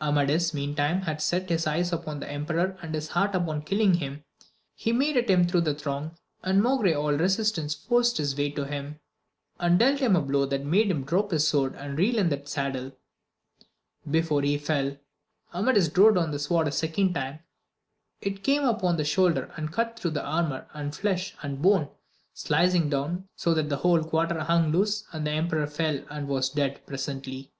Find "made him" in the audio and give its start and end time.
10.64-11.02